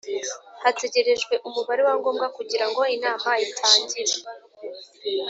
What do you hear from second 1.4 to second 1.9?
Umubare